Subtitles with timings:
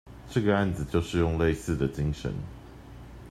[0.31, 2.33] 這個案子就是用類似的精神